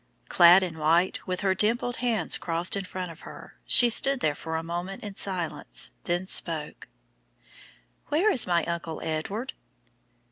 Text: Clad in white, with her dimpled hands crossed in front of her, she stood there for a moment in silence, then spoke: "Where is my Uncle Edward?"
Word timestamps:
Clad 0.29 0.63
in 0.63 0.79
white, 0.79 1.27
with 1.27 1.41
her 1.41 1.53
dimpled 1.53 1.97
hands 1.97 2.39
crossed 2.39 2.75
in 2.75 2.85
front 2.85 3.11
of 3.11 3.19
her, 3.19 3.59
she 3.67 3.87
stood 3.87 4.19
there 4.19 4.33
for 4.33 4.55
a 4.55 4.63
moment 4.63 5.03
in 5.03 5.15
silence, 5.15 5.91
then 6.05 6.25
spoke: 6.25 6.87
"Where 8.07 8.31
is 8.31 8.47
my 8.47 8.65
Uncle 8.65 8.99
Edward?" 9.03 9.53